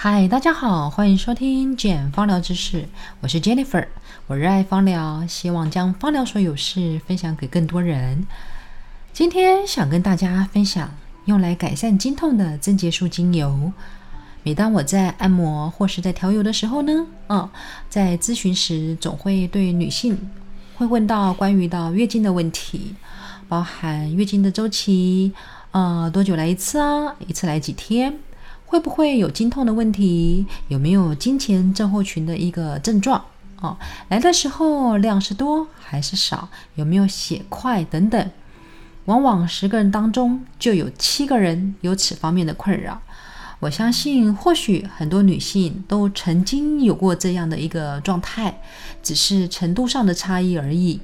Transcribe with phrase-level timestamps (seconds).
[0.00, 2.86] 嗨，大家好，欢迎收听简芳疗知识，
[3.20, 3.84] 我是 Jennifer，
[4.28, 8.24] 我热爱芳疗，希望将芳疗所有事分享给更多人。
[9.12, 13.72] 今天想跟大家分享用来改善经痛的增结素精油。
[14.44, 17.50] 每当我在按摩或是在调油的时候呢，嗯，
[17.90, 20.30] 在咨询时总会对女性
[20.76, 22.94] 会问到关于到月经的问题，
[23.48, 25.32] 包含月经的周期，
[25.72, 27.16] 呃，多久来一次啊？
[27.26, 28.14] 一次来几天？
[28.68, 30.44] 会不会有经痛的问题？
[30.68, 33.24] 有没有经前症候群的一个症状？
[33.62, 33.74] 哦，
[34.10, 36.50] 来的时候量是多还是少？
[36.74, 38.30] 有没有血块等等？
[39.06, 43.00] 往往十个人当中就有七个人有此方面的困扰。
[43.60, 48.60] 我相信，或许很多女性都曾经有过这样的一个状态，
[49.02, 51.00] 只是程度上的差异而已。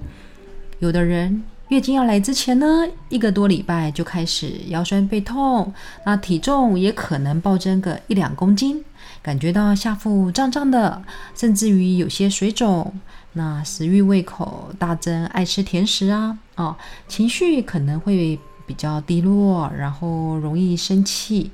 [0.80, 1.42] 有的人。
[1.68, 5.72] 月经要来之前呢，一个多礼拜就开始腰酸背痛，
[6.04, 8.84] 那体重也可能暴增个一两公斤，
[9.22, 11.02] 感觉到下腹胀胀的，
[11.34, 12.92] 甚至于有些水肿，
[13.32, 16.76] 那食欲胃口大增，爱吃甜食啊，哦，
[17.08, 21.50] 情绪可能会比较低落，然后容易生气，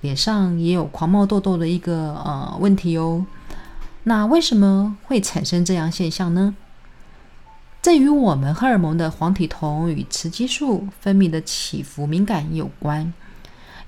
[0.00, 3.26] 脸上也有狂冒痘痘的一个呃问题哦。
[4.04, 6.56] 那为什么会产生这样现象呢？
[7.82, 13.10] 这与我们荷尔蒙的黄体酮与雌激素分泌的起伏敏感有关。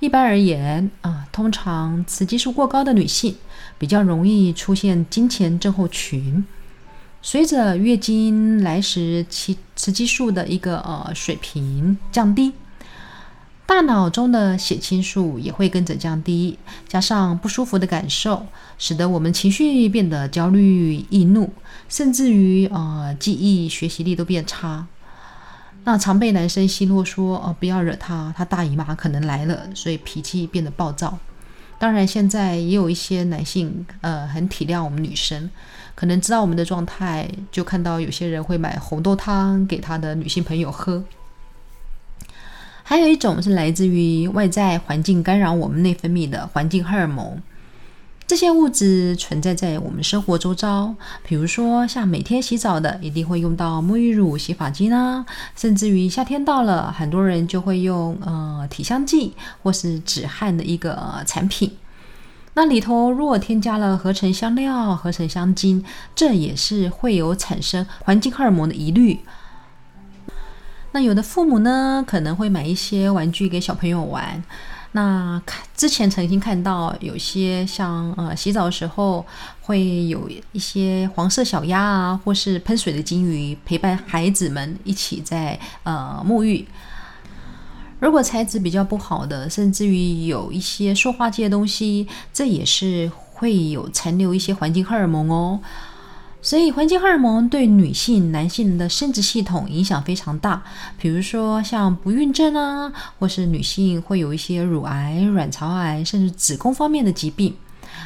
[0.01, 3.37] 一般而言，啊，通常雌激素过高的女性
[3.79, 6.43] 比较容易出现经前症候群。
[7.21, 12.53] 随着月经来时，其雌激素的一个呃水平降低。
[13.73, 18.45] 大脑中的血清素也会跟着降低，加上不舒服的感受，
[18.77, 21.51] 使得我们情绪变得焦虑、易怒，
[21.89, 24.87] 甚至于呃记忆、学习力都变差。
[25.85, 31.19] 那常被男生奚落说：“哦，不要惹他，他大姨妈可能来了，所以脾气变得暴躁。”
[31.81, 35.49] 当然，现在也有一些男性呃很体谅我们女生，
[35.95, 41.03] 可能知道我们的状态，就看到有些人会买红豆汤给他的女性朋友喝。
[42.83, 47.41] 还有一种是来自于外在环境干扰我们内分泌的环境荷尔蒙，
[48.27, 55.25] 这些物质存在在我们生活周遭，比如说像每天洗澡的一定会用到沐浴乳、洗发精啊，
[55.57, 61.71] 甚至于夏天到了，很多人就会用呃体香剂或是止汗的一个产品。
[62.55, 65.83] 那里头如果添加了合成香料、合成香精，
[66.15, 69.21] 这也是会有产生环境荷尔蒙的疑虑。
[70.93, 74.43] 那有的父母呢，可能会买一些玩具给小朋友玩。
[74.95, 79.25] 那看之前曾经看到有些像呃洗澡的时候
[79.63, 86.69] 会有一些黄色小鸭啊，或是喷水的金鱼陪伴孩子们一起在呃沐浴。
[88.01, 95.59] 如果材质比较不好的，甚至于有一些塑化剂的东西，这也是会有残留一些环境荷尔蒙哦。
[96.45, 100.61] 所以，环境荷尔蒙对女性、男性的生殖系统影响非常大。
[100.99, 107.55] 比如说，像不孕症啊，或是女性会有一些乳癌、卵巢癌，甚至子宫方面的疾病，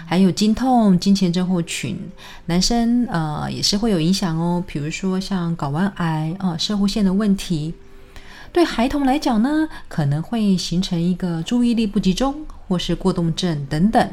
[0.06, 1.98] 还有经痛、经前症候群。
[2.44, 4.62] 男生呃也是会有影响哦。
[4.66, 7.72] 比如说像睾丸癌啊、射护腺的问题。
[8.52, 12.34] 对孩童来讲呢，可能会形成一个注意力不集中，
[12.68, 14.10] 或是过动症等等。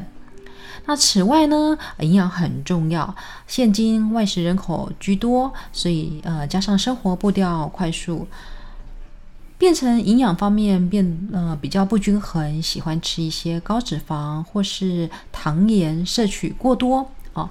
[0.86, 3.14] 那此外呢，营养很重要。
[3.46, 8.26] 现今外食人口居多，所以呃，加上生活步调快速，
[9.56, 17.50] 变成营养方面变呃比较不均衡，喜欢吃一些高脂肪或是糖盐摄取过多啊，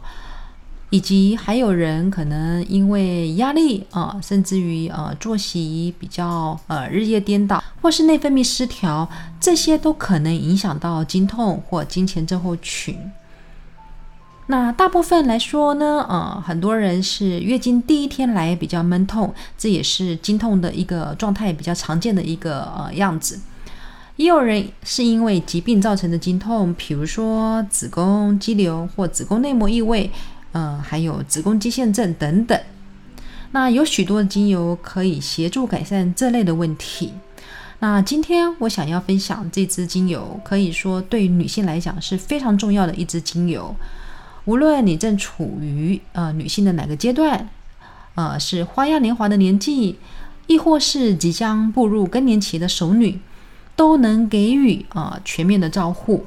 [0.93, 9.09] 以及还有人可能因为压力啊，甚至于呃作息比较呃日夜颠倒，或是内分泌失调，
[9.39, 12.95] 这些都可能影响到经痛或经前症候群。
[14.45, 23.39] 那大部分来说呢，呃，很多人是月经第一天来比较闷痛，这也是经痛的一个状态比较常见的一个呃样子。
[24.17, 30.12] 也有人是因为疾病造成的经痛，比如说子宫肌瘤或子宫内膜异位，
[30.53, 32.59] 呃，还有子宫肌腺症等等。
[33.51, 37.13] 那有许多的精油可以协助改善这类的问题。
[37.79, 43.75] 那今天我想要分享这支精油，可以说对女性来讲是非常重要的一支精油。
[44.45, 47.49] 无论你正处于呃女性的哪个阶段，
[48.15, 49.97] 呃是花样年华的年纪，
[50.47, 53.19] 亦或是即将步入更年期的熟女，
[53.75, 56.25] 都能给予啊全面的照护。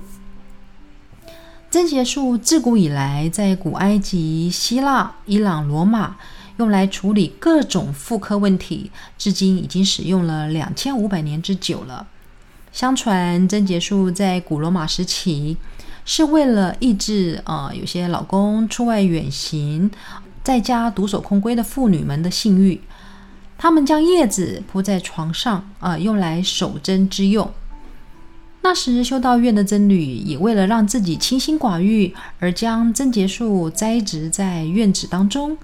[1.76, 6.16] 贞洁树自古以来在古埃及、希腊、伊朗、罗马
[6.56, 12.06] 用来处理各种妇科问题，至今已经使用了两千五百年之久了。
[12.72, 15.58] 相传贞洁树在古罗马时期。
[16.06, 19.90] 是为了抑制啊有些老公出外远行，
[20.42, 22.80] 在家独守空闺的妇女们的性欲。
[23.58, 27.52] 他们将叶子铺在床上啊，用来守贞之用。
[28.68, 35.56] 那时修道院的僧侣也为了让自己清心寡欲，而将贞洁树栽植在院子当中，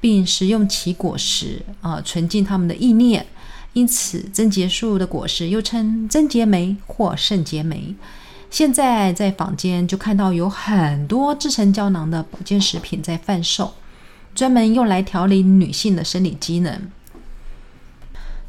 [0.00, 3.26] 并食用其果实啊，纯净他们的意念。
[3.72, 7.92] 因此，贞洁树的果实又称贞洁梅或圣洁梅。
[8.52, 13.74] 现在在坊间就看到有很多制成胶囊的保健食品在贩售，
[14.32, 16.80] 专门用来调理女性的生理机能。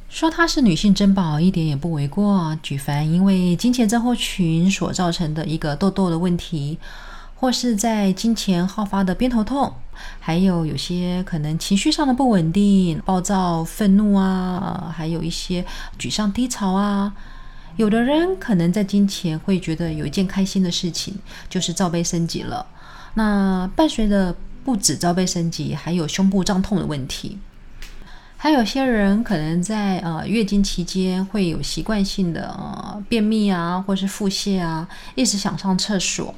[0.07, 2.57] 说它是女性珍宝一点也不为过。
[2.63, 6.78] 举凡因为金钱症候群所造成的一个痘痘的问题，
[7.36, 9.74] 或是在金钱好发的偏头痛，
[10.19, 15.66] 还有有些可能情绪上的不稳定、暴躁、愤怒啊，还有一些
[16.00, 17.13] 沮丧低潮啊。
[17.75, 21.13] 有的人可能在金钱会觉得有一件开心的事情，
[21.50, 22.66] 就是罩杯升级了。
[23.16, 27.38] 那伴随着不止罩杯升级，还有胸部胀痛的问题。
[28.45, 36.31] 还有些人可能在呃月经期间会有习惯性的呃便秘啊，或是腹泻啊，一直想上厕所。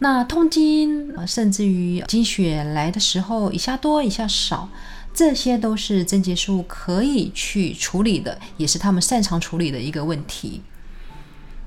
[0.00, 4.68] 那痛经，甚至于经血来的时候一下多一下少，
[5.14, 10.60] 这些都是贞洁术可以去处理的，也是他们擅长处理的一个问题。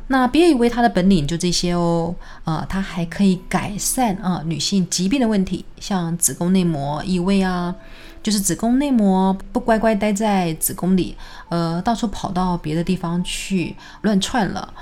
[0.10, 2.14] 那别以为它的本领就这些哦，
[2.44, 7.74] 呃，它还可以改善啊女性疾病的问题，像子宫内膜异位啊。
[8.24, 11.16] 就是子宫内膜不乖乖待在子宫里，
[11.50, 14.74] 呃，到处跑到别的地方去乱窜了。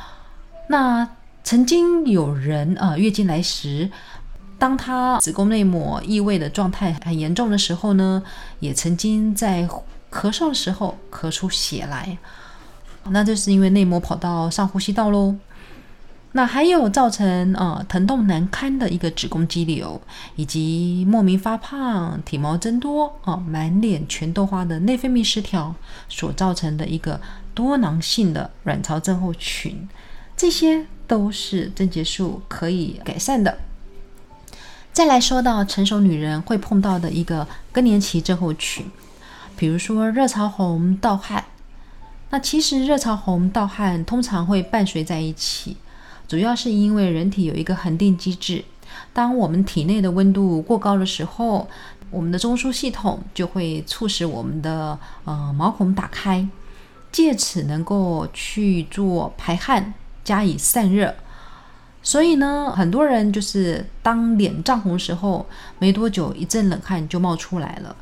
[0.70, 1.06] 那
[1.44, 3.90] 曾经有人啊，月经来时，
[4.60, 8.22] 当她子宫内膜异位的状态很严重的时候呢，
[8.60, 9.68] 也曾经在
[10.12, 12.18] 咳嗽的时候咳出血来，
[13.06, 15.36] 那就是因为内膜跑到上呼吸道喽。
[16.34, 20.02] 那还有造成呃疼痛难堪的一个子宫肌瘤，
[20.38, 25.76] 以及莫名发胖、体毛增多、哦满脸全豆花的内分泌失调
[26.08, 27.20] 所造成的一个
[27.54, 29.90] 多囊性的卵巢症候群，
[30.38, 33.58] 这些都是贞洁术可以改善的。
[34.94, 38.86] 再来说到成熟女人会碰到的一个更年期症候群，
[39.58, 41.44] 比如说热潮红、盗汗。
[42.30, 45.76] 那其实热潮红、盗汗通常会伴随在一起。
[46.32, 48.64] 主要是因为人体有一个恒定机制，
[49.12, 51.68] 当我们体内的温度过高的时候，
[52.10, 56.48] 我们的中枢系统就会促使我们的呃毛孔打开，
[57.12, 59.94] 借此能够去做排汗，
[60.24, 61.14] 加以散热。
[62.02, 65.46] 所以呢，很多人就是当脸涨红时候，
[65.80, 67.94] 没多久一阵冷汗就冒出来了。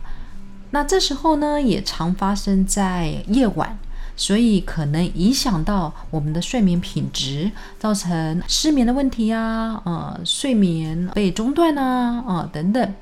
[0.69, 3.79] 那这时候呢，也常发生在夜晚。
[4.19, 7.49] 所以可能影响到我们的睡眠品质，
[7.79, 12.93] 造成失眠的问题呀，呃，睡眠被中断啊，啊等等。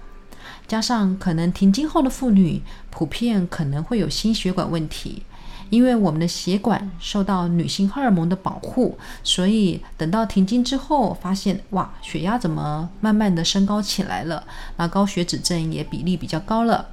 [0.68, 2.62] 加上可能停经后的妇女
[2.92, 5.24] 普遍可能会有心血管问题，
[5.72, 14.44] 因为我们的血管受到女性荷尔蒙的保护，所以等到停经之后，发现哇，血压怎么慢慢的升高起来了？
[14.76, 16.90] 那高血脂症也比例比较高了。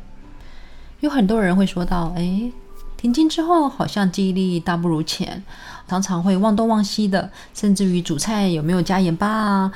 [1.01, 2.51] 有很多人会说到，哎。
[3.05, 5.45] 停经之后，好像记忆力大不如前，
[5.87, 9.71] 常常会忘东忘西的，甚至于煮菜有没有加盐巴啊，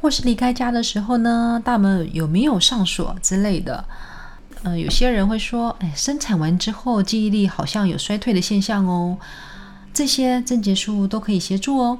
[0.00, 3.84] 或是离开家的时候呢，大门有没有上锁之类的。
[4.62, 9.18] 嗯，有些人会说，哎，生产完之后记忆力好像有衰退的现象哦。
[9.92, 11.98] 这些症结术都可以协助哦。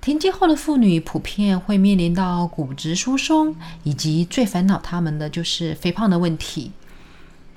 [0.00, 6.72] 停经后的妇女普遍会面临到骨质疏松，以及最烦恼他们的就是肥胖的问题。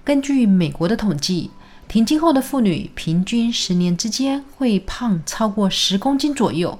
[0.04, 1.50] 根据美国的统计。
[1.88, 6.78] 停经后的妇女平均十年之间会胖超过十公斤左右。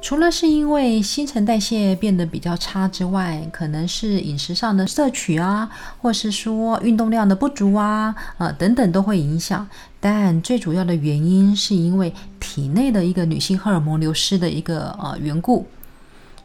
[0.00, 9.68] 除了是因为新陈代谢变得比较差之外，可能是饮食上的摄取啊，或是说运动量的不足啊，呃等等都会影响。
[10.00, 15.68] 但最主要的原因是因为体内的一个女性荷尔蒙流失的一个呃缘故，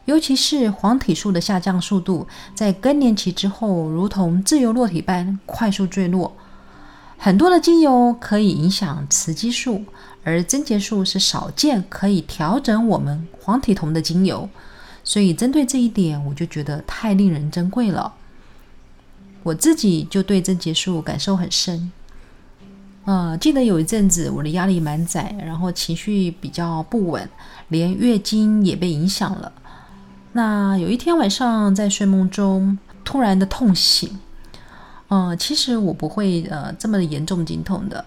[0.04, 6.32] 尤其是黄体素的下降速度，在更年期之后，如同自由落体般快速坠落。
[7.20, 9.84] 很多的精油可以影响雌激素，
[10.22, 14.48] 而贞洁素是少见可以调整我们黄体酮的精油，
[15.02, 18.14] 所以针对这一点，我就觉得太令人珍贵了。
[19.42, 21.90] 我自己就对贞洁素感受很深。
[23.04, 27.28] 呃，记得有一阵子我的压力满载，然后情绪比较不稳，
[27.68, 29.50] 连月经也被影响了。
[30.32, 34.18] 那有一天晚上在睡梦中突然的痛醒。
[35.08, 38.04] 嗯，其实我不会呃这么严重经痛的。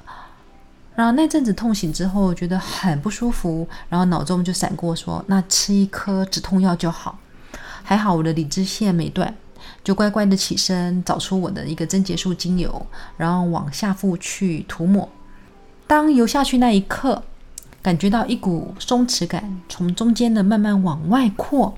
[0.93, 7.17] 然后那阵子痛醒之后觉得很不舒服，然后脑中就闪过说，那吃一颗止痛药就好。
[7.81, 9.33] 还好我的理智线没断，
[9.83, 12.85] 就乖乖的起身找出我的一个贞洁树精油，
[13.17, 15.09] 然后往下腹去涂抹。
[15.87, 17.23] 当游下去那一刻，
[17.81, 21.73] 感觉到一股松弛感从中间的慢慢往外扩，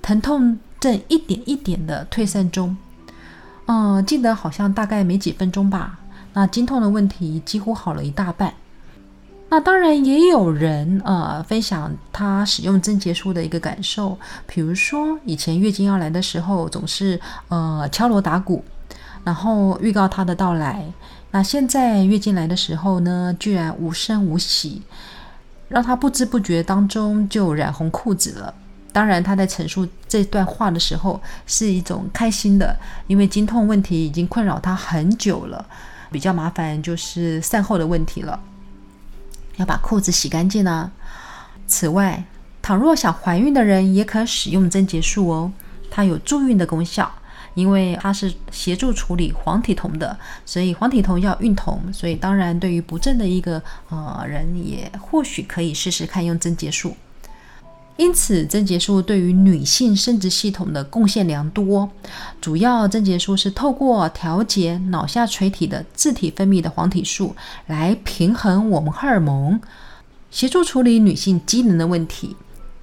[0.00, 2.76] 疼痛正一点一点的退散中。
[3.66, 5.98] 嗯，记得好像大概没几分钟吧。
[6.34, 8.52] 那经痛的问题几乎好了一大半。
[9.48, 18.64] 那当然也有人呃分享他使用贞洁术的一个感受，比如说以前月经要来的时候总是呃敲锣打鼓，
[19.24, 20.84] 然后预告它的到来。
[21.30, 24.80] 那现在月经来的时候呢，居然无声无息，
[25.68, 28.54] 让他不知不觉当中就染红裤子了。
[28.92, 35.66] 当然，他在陈述这段话的时候是一种开心的，因为经痛问题已经困扰他很久了。
[36.10, 38.38] 比较麻烦就是善后的问题了，
[39.56, 40.92] 要把裤子洗干净呢。
[41.66, 42.22] 此外，
[42.60, 45.50] 倘若想怀孕的人也可使用贞洁素哦，
[45.90, 47.10] 它有助孕的功效，
[47.54, 56.94] 因为它是协助处理黄体酮的，所以黄体酮要孕酮，所以当然对于不正的一个呃人也或许可以试试看用贞洁素。
[57.98, 61.88] 因此，贞洁素对于女性生殖系统的贡献良多。
[62.40, 69.60] 主要贞洁素是透过调节脑下垂体的自体分泌的黄体素，来平衡我们荷尔蒙，
[70.30, 72.34] 协助处理女性机能的问题，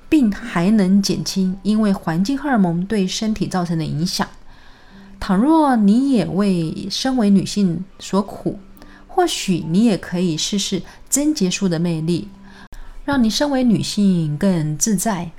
[0.07, 4.27] 并还能减轻因为环境荷尔蒙对身体造成的影响。
[5.19, 8.59] 倘若你也为身为女性所苦，
[9.07, 12.27] 或许你也可以试试贞洁素的魅力。
[13.05, 15.31] 让你身为女性更自在，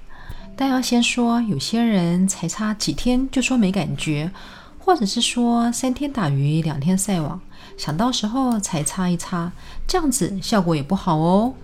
[0.57, 4.31] 但要先说，有些人才差几天就说没感觉，
[4.79, 7.41] 或者是说三天打鱼两天晒网，
[7.77, 9.53] 想到时候才擦一擦，
[9.87, 11.55] 这样子效果也不好哦。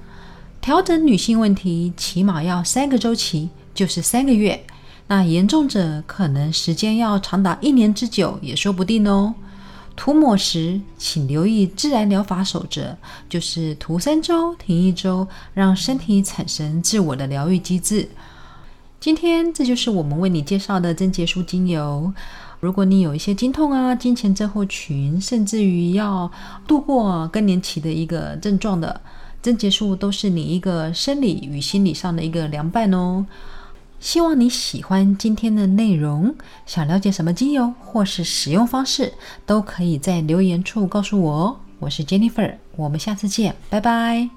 [0.61, 4.65] 调整女性问题起码要三个周期，就是三个月，
[5.09, 9.35] 那严重者可能时间要长达一年之久也说不定哦。
[9.97, 12.95] 涂抹时，请留意自然疗法守则，
[13.29, 18.09] 就是涂三周停一周，让身体产生自我的疗愈机制。
[19.01, 22.13] 今天这就是我们为你介绍的贞洁树精油。
[22.61, 26.31] 如果你有一些经痛啊、经前症候群，甚至于要
[26.67, 29.01] 度过更年期的一个症状的，
[29.43, 33.25] 贞洁树都是你一个生理与心理上的一个凉拌哦。
[33.99, 36.35] 希望你喜欢今天的内容。
[36.65, 39.13] 想了解什么精油或是使用方式，
[39.45, 41.57] 都可以在留言处告诉我哦。
[41.79, 44.37] 我是 Jennifer，我们下次见，拜拜。